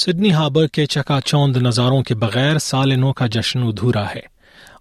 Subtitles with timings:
[0.00, 4.20] Sydney harbour کے چکا چوند نظاروں کے بغیر سال نو کا جشن ادھورا ہے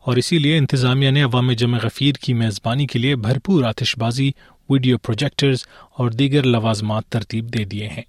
[0.07, 4.29] اور اسی لیے انتظامیہ نے عوام جمع غفیر کی میزبانی کے لیے بھرپور آتش بازی
[4.70, 5.63] ویڈیو پروجیکٹرز
[5.99, 8.04] اور دیگر لوازمات ترتیب دے دیے ہیں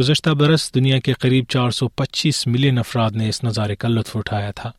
[0.00, 4.16] گزشتہ برس دنیا کے قریب چار سو پچیس ملین افراد نے اس نظارے کا لطف
[4.16, 4.70] اٹھایا تھا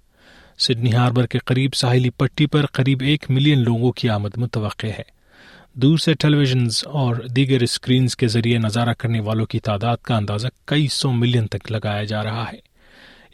[0.68, 5.12] سڈنی ہاربر کے قریب ساحلی پٹی پر قریب ایک ملین لوگوں کی آمد متوقع ہے
[5.82, 10.16] دور سے ٹیلی ویژنز اور دیگر اسکرینز کے ذریعے نظارہ کرنے والوں کی تعداد کا
[10.18, 12.58] اندازہ کئی سو ملین تک لگایا جا رہا ہے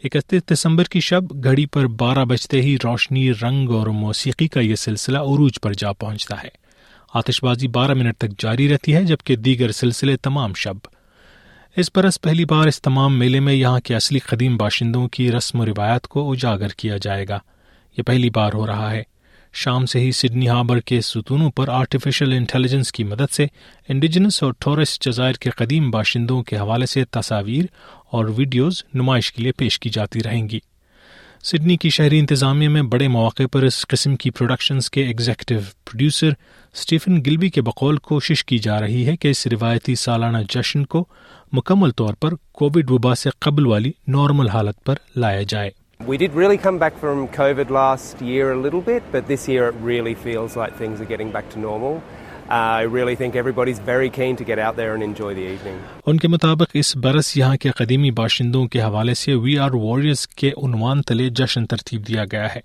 [0.06, 4.74] اکتیس دسمبر کی شب گھڑی پر بارہ بجتے ہی روشنی رنگ اور موسیقی کا یہ
[4.84, 6.48] سلسلہ عروج پر جا پہنچتا ہے
[7.18, 10.76] آتش بازی بارہ منٹ تک جاری رہتی ہے جبکہ دیگر سلسلے تمام شب
[11.80, 15.60] اس برس پہلی بار اس تمام میلے میں یہاں کے اصلی قدیم باشندوں کی رسم
[15.60, 17.38] و روایت کو اجاگر کیا جائے گا
[17.96, 19.02] یہ پہلی بار ہو رہا ہے
[19.58, 23.46] شام سے ہی سڈنی ہاربر کے ستونوں پر آرٹیفیشل انٹیلیجنس کی مدد سے
[23.88, 27.64] انڈیجنس اور ٹورس جزائر کے قدیم باشندوں کے حوالے سے تصاویر
[28.16, 30.60] اور ویڈیوز نمائش کے لیے پیش کی جاتی رہیں گی
[31.50, 35.54] سڈنی کی شہری انتظامیہ میں بڑے مواقع پر اس قسم کی پروڈکشنز کے ایگزیکٹو
[35.84, 36.30] پروڈیوسر
[36.72, 41.04] اسٹیفن گلبی کے بقول کوشش کی جا رہی ہے کہ اس روایتی سالانہ جشن کو
[41.52, 45.70] مکمل طور پر کووڈ وبا سے قبل والی نارمل حالت پر لایا جائے
[46.10, 49.68] We did really come back from COVID last year a little bit, but this year
[49.68, 52.02] it really feels like things are getting back to normal.
[56.06, 59.70] ان کے مطابق اس برس یہاں کے قدیمی باشندوں کے حوالے سے وی آر
[60.36, 62.60] کے عنوان تلے جشن ترتیب دیا گیا ہے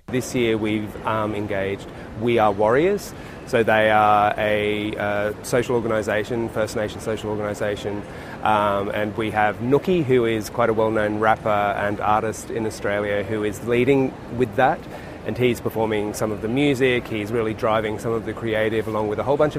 [15.26, 19.10] and has performing some of the music has really driving some of the day belong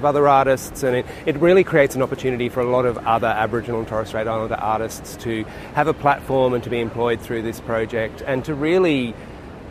[0.03, 0.85] other artist
[1.43, 3.85] relates opportunity forging
[5.23, 5.43] to the
[6.27, 9.11] platform to be employed through this project and to really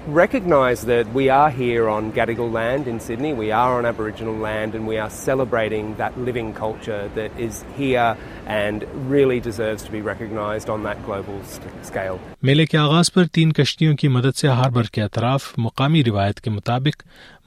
[0.08, 4.76] recognise that we are here on Gadigal land in Sydney, we are on Aboriginal land
[4.76, 10.02] and we are celebrating that living culture that is here and really deserves to be
[10.02, 11.40] recognised on that global
[11.82, 12.20] scale.
[12.42, 16.50] میلے کے آغاز پر تین کشتیوں کی مدد سے harbour کے اطراف مقامی روایت کے
[16.50, 17.04] مطابق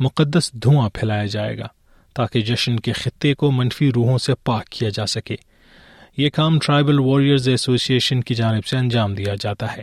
[0.06, 1.66] مقدس دھواں پھیلایا جائے گا
[2.16, 5.36] تاکہ جشن کے خطے کو منفی روحوں سے پاک کیا جا سکے
[6.22, 9.82] یہ کام ٹرائبل واریئرز ایسوسی ایشن کی جانب سے انجام دیا جاتا ہے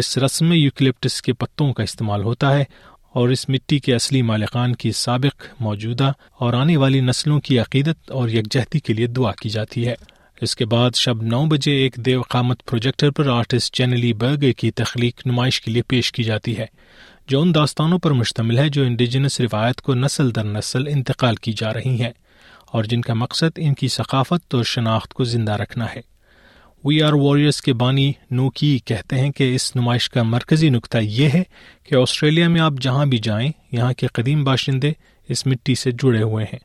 [0.00, 2.64] اس رسم میں یوکلپٹس کے پتوں کا استعمال ہوتا ہے
[3.20, 6.10] اور اس مٹی کے اصلی مالکان کی سابق موجودہ
[6.44, 9.94] اور آنے والی نسلوں کی عقیدت اور یکجہتی کے لیے دعا کی جاتی ہے
[10.44, 14.70] اس کے بعد شب نو بجے ایک دیو قامت پروجیکٹر پر آرٹسٹ چینلی برگے کی
[14.82, 16.66] تخلیق نمائش کے لیے پیش کی جاتی ہے
[17.28, 21.52] جو ان داستانوں پر مشتمل ہے جو انڈیجنس روایت کو نسل در نسل انتقال کی
[21.56, 22.12] جا رہی ہیں
[22.72, 26.00] اور جن کا مقصد ان کی ثقافت اور شناخت کو زندہ رکھنا ہے
[26.84, 31.28] وی آر واریئرس کے بانی نوکی کہتے ہیں کہ اس نمائش کا مرکزی نقطہ یہ
[31.34, 31.42] ہے
[31.88, 34.90] کہ آسٹریلیا میں آپ جہاں بھی جائیں یہاں کے قدیم باشندے
[35.32, 36.58] اس مٹی سے جڑے ہوئے ہیں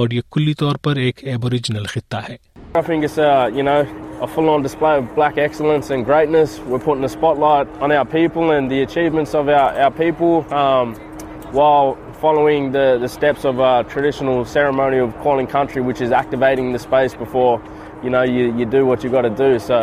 [0.00, 2.36] اور یہ کلی طور پر ایک ایبوریجنل خطہ ہے
[18.04, 19.58] you know, you, you do what you got to do.
[19.58, 19.78] So,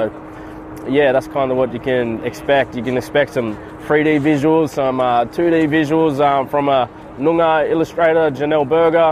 [0.98, 2.76] yeah, that's kind of what you can expect.
[2.76, 3.50] You can expect some
[3.88, 6.90] 3D visuals, some uh, 2D visuals um, from a
[7.20, 9.12] Noongar illustrator, Janelle Berger.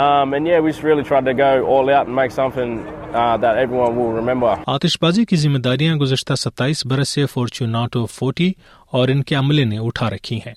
[0.00, 2.74] Um, and yeah, we just really tried to go all out and make something
[3.20, 4.54] Uh, that everyone will remember.
[4.66, 8.50] آتش بازی کی ذمہ داریاں گزشتہ ستائیس برس سے فورچوناٹو forty
[8.98, 10.54] اور ان کے عملے نے اٹھا رکھی ہیں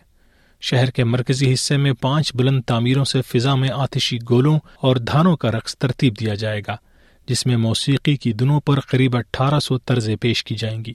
[0.68, 5.36] شہر کے مرکزی حصے میں پانچ بلند تعمیروں سے فضا میں آتشی گولوں اور دھانوں
[5.42, 6.76] کا رقص ترتیب دیا جائے گا
[7.30, 10.94] جس میں موسیقی کی دنوں پر قریب اٹھارہ سو طرزیں پیش کی جائیں گی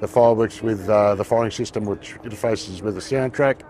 [0.00, 3.62] the fireworks with uh, the firing system which interfaces with the soundtrack.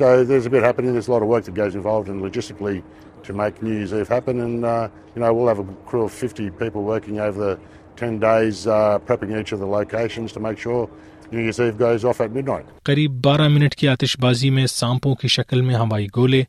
[0.00, 2.82] So there's a bit happening, there's a lot of work that goes involved in logistically
[3.24, 6.12] to make New Year's Eve happen and uh, you know we'll have a crew of
[6.12, 7.60] 50 people working over the
[7.96, 10.88] 10 days uh, prepping each of the locations to make sure
[11.30, 12.66] New Year's Eve goes off at midnight.
[12.84, 16.42] قریب بارہ minute کی آتش بازی میں سامپوں کی شکل میں ہوائی گولے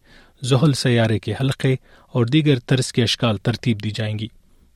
[0.50, 1.76] زحل سیارے کے حلقے
[2.16, 4.28] اور دیگر طرز کے اشکال ترتیب دی جائیں گی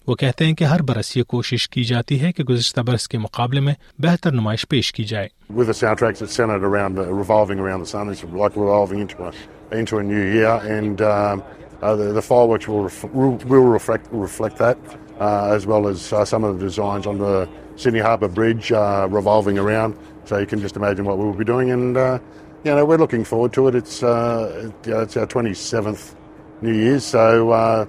[0.08, 3.18] وہ کہتے ہیں کہ ہر برس یہ کوشش کی جاتی ہے کہ گزشتہ برس کے
[3.18, 3.74] مقابلے میں
[4.06, 5.30] بہتر نمائش پیش کی جائے
[26.66, 27.86] Year, so, uh,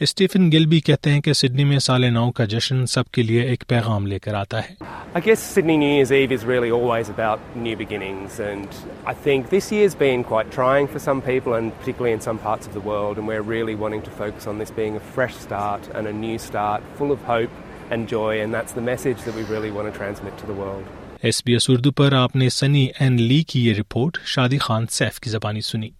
[0.00, 3.64] Stephen Gill بھی کہتے ہیں کہ سڈنی میں سالیناؤں کا جشن سب کے لیے ایک
[3.68, 4.76] پیغام لے کر آتا ہے
[21.26, 24.84] ایس بی ایس اردو پر آپ نے سنی این لی کی یہ رپورٹ شادی خان
[24.98, 25.90] سیف کی زبانی سنی